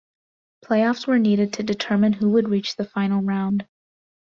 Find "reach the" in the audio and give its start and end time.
2.49-2.85